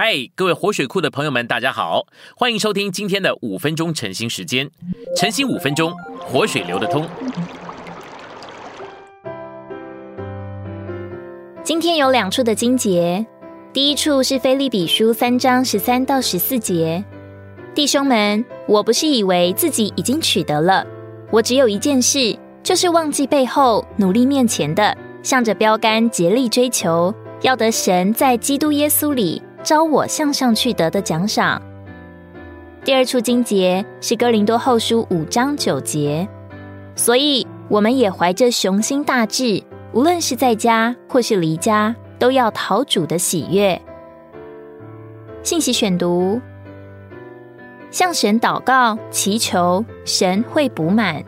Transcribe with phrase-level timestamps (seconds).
[0.00, 2.06] 嗨，各位活水库的朋友们，大家好，
[2.36, 4.70] 欢迎收听今天的五分钟晨兴时间。
[5.16, 7.04] 晨兴五分钟，活水流得通。
[11.64, 13.26] 今天有两处的经节，
[13.72, 17.04] 第一处是菲利比书三章十三到十四节。
[17.74, 20.86] 弟兄们，我不是以为自己已经取得了，
[21.32, 27.12] 我只有一件事，就是忘记背后，努力面前的，向着标杆竭力追求，
[27.42, 29.42] 要得神在基督耶稣里。
[29.68, 31.60] 招我向上去得的奖赏。
[32.86, 36.26] 第二处经节是哥林多后书五章九节，
[36.96, 39.62] 所以我们也怀着雄心大志，
[39.92, 43.78] 无论是在家或是离家，都要讨主的喜悦。
[45.42, 46.40] 信息选读：
[47.90, 51.22] 向神祷告祈求，神会补满。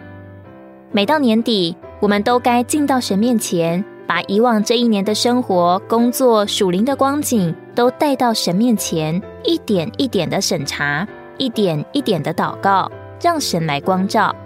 [0.92, 3.84] 每到年底，我们都该进到神面前。
[4.06, 11.08] 把以往这一年的生活、工作、属灵的光景，都带到神面前，一点一点的审查，
[11.38, 12.92] 一点一点的祷告，
[13.22, 14.36] 让神来光照。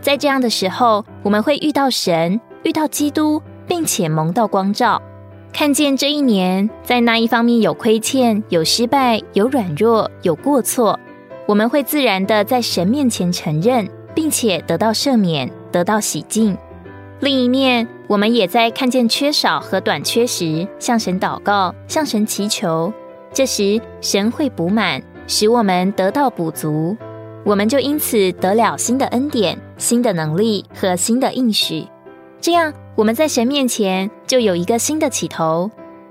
[0.00, 5.02] 在这样的时候，我们会遇到神，遇到基督，并且蒙到光照，
[5.52, 10.98] 看见这一年在那一方面有亏欠、有失败、有软弱、有过错，
[11.44, 16.56] 我们会自然的在神面前承认，并且得到赦免，得到洗净。
[17.20, 22.92] 另一面，我们也在看见缺少和短缺时，向神祷告，向神祈求。
[23.32, 26.94] 这时，神会补满，使我们得到补足，
[27.42, 31.86] 我们就因此得了新的恩典、新的能力和新的应许。
[32.38, 35.70] 这样，我们在神面前就有一个新的起头。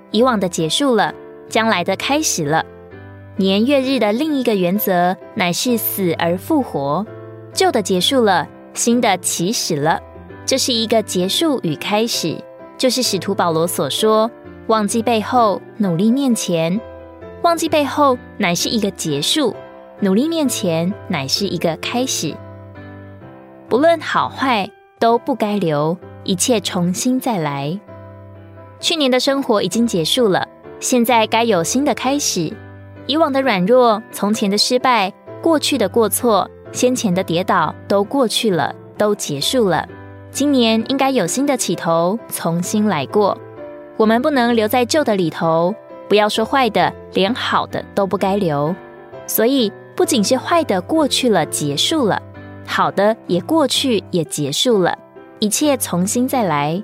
[0.09, 1.13] 以往的结束了，
[1.49, 2.65] 将来的开始了。
[3.35, 7.05] 年月日的另一个原则乃是死而复活。
[7.53, 10.01] 旧的结束了，新的起始了。
[10.51, 12.35] 这是一个结束与开始，
[12.77, 14.29] 就是使徒保罗所说
[14.67, 16.77] ：“忘记背后，努力面前。
[17.41, 19.55] 忘记背后乃是一个结束，
[20.01, 22.35] 努力面前乃是一个开始。
[23.69, 27.79] 不论好坏，都不该留，一切重新再来。
[28.81, 30.45] 去年的生活已经结束了，
[30.81, 32.51] 现在该有新的开始。
[33.07, 39.87] 以往的软弱，从前的失败，过去的过错，先前的跌倒，都过去了，都结束了。”
[40.31, 43.37] 今年应该有新的起头，重新来过。
[43.97, 45.75] 我们不能留在旧的里头，
[46.07, 48.73] 不要说坏的，连好的都不该留。
[49.27, 52.19] 所以，不仅是坏的过去了，结束了，
[52.65, 54.97] 好的也过去，也结束了，
[55.39, 56.81] 一切重新再来。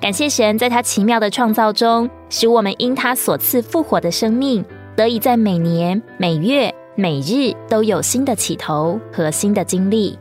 [0.00, 4.64] 感谢神，在他奇妙的创造中，使我们因他所赐复活的生命，
[4.96, 10.18] 得以在每年、每月、每日都有新的起头和新的经历。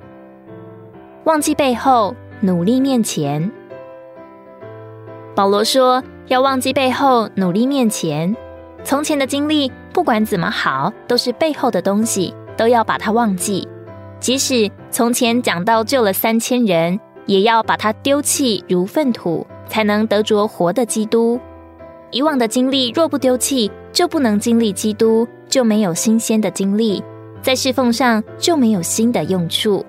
[1.23, 2.13] 忘记背后。
[2.39, 3.51] 努力面前，
[5.35, 8.35] 保罗说：“要忘记背后，努力面前。
[8.83, 13.67] 从前的经历，不管怎么好，都是背后的东西，都要把它忘记。
[14.19, 21.39] 即使从前讲到救了三千人，也要把它丢弃如粪土，才能得着活的基督。
[22.11, 27.03] 以往的经历若不丢弃，就不能经历基督，就没有新鲜的经历，
[27.41, 29.83] 在侍奉上就没有新的用处。”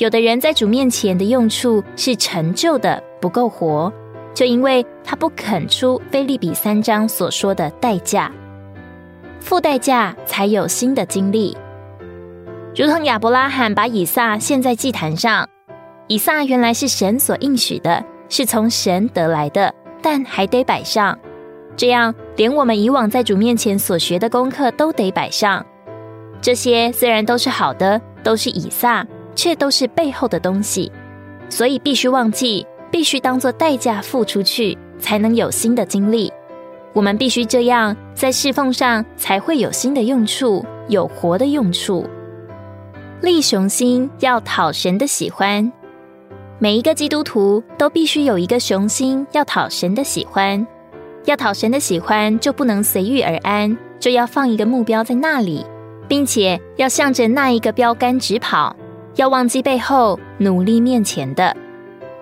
[0.00, 3.92] 有的人在主面前的用处是陈旧的不够活，
[4.32, 8.32] 就因为他不肯出菲利比三章所说的代价，
[9.40, 11.54] 付代价才有新的经历。
[12.74, 15.46] 如同亚伯拉罕把以撒献在祭坛上，
[16.06, 21.18] 以撒原来是神所应许的，是从神得来的，但还得摆上。
[21.76, 25.62] 这样，连我们以往在主面前所学的功课都得摆上。
[26.40, 29.06] 这些虽然都是好的，都是以撒。
[29.34, 30.90] 却都是背后的东西，
[31.48, 36.32] 所以必须忘记，必须当做代价付出去，才能有新的经历。
[36.92, 42.04] 我们必须这样，在侍奉上才会有新的用处，有活的用处。
[43.20, 45.70] 立雄心要讨神的喜欢，
[46.58, 50.66] 每一个基督徒都必须有一个雄心，要讨神的喜欢。
[51.26, 55.64] 要讨神的喜欢，就不能随遇而安，就要放一个目标在那里，
[56.08, 58.74] 并且要向着那一个标杆直跑。
[59.20, 61.54] 要忘记背后，努力面前的。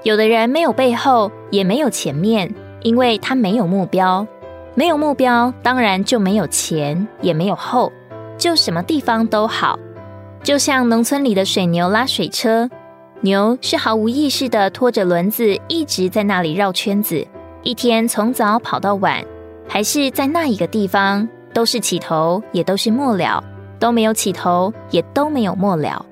[0.03, 2.53] 有的人没有背后，也没有前面，
[2.83, 4.27] 因为他没有目标。
[4.75, 7.93] 没有目标，当然就没有前，也没有后，
[8.37, 9.79] 就什么地方都好。
[10.43, 12.69] 就像农村里的水牛拉水车，
[13.21, 17.25] 牛是毫无意识的拖着轮子，一直在那里绕圈子，
[17.63, 19.25] 一天从早跑到晚，
[19.69, 23.41] 还是在那一个地方，都是起头，也都是末了，
[23.79, 26.05] 都没有起头，也都没有末了。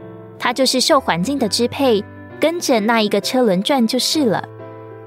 [0.46, 2.00] 它就是受环境的支配，
[2.38, 4.48] 跟着那一个车轮转就是了。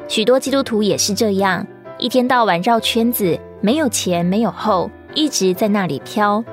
[0.10, 1.66] 许多基督徒也是这样，
[1.98, 6.44] 一天到晚绕圈子，没有前，没有后，一直在那里飘，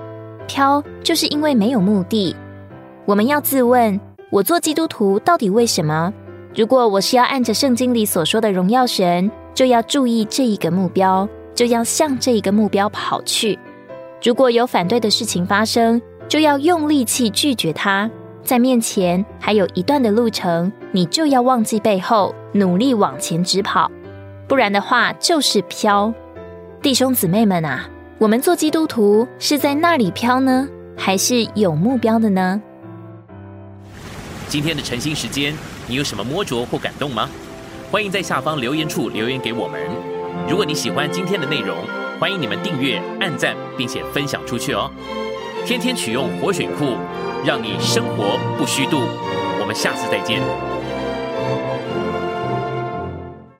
[0.46, 2.36] 飘就是因为没有目的。
[3.06, 4.00] 我们要自问：
[4.30, 6.14] 我做基督徒到底为什么？
[6.54, 13.58] 如果我是要按着圣经里所说的荣耀神，就要注意这一个目标，就要向这一个目标跑去。
[14.22, 18.08] 如果有反对的事情发生，就要用力气拒绝它。
[18.46, 23.90] 在面前还有一段的路程，你就要忘记背后，努力往前直跑。
[24.46, 26.14] 不然的话，就是飘。
[26.80, 32.62] 弟兄姊妹们啊，我们做基督徒是在那里飘呢，还是有目标的呢？
[34.46, 35.52] 今天的晨兴时间，
[35.88, 37.28] 你有什么摸着或感动吗？
[37.90, 39.80] 欢迎在下方留言处留言给我们。
[40.48, 41.76] 如果你喜欢今天的内容，
[42.20, 44.88] 欢迎你们订阅、按赞，并且分享出去哦。
[45.64, 46.94] 天天取用活水库，
[47.44, 49.00] 让你生活不虚度。
[49.60, 50.75] 我们下次再见。